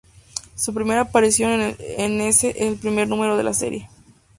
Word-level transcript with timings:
Su 0.55 0.73
primera 0.73 1.01
aparición 1.01 1.75
es 1.77 2.43
en 2.43 2.55
el 2.59 2.75
primer 2.77 3.07
número 3.07 3.37
de 3.37 3.43
la 3.43 3.53
serie. 3.53 3.87